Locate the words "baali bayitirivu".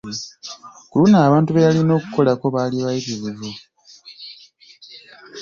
2.53-3.49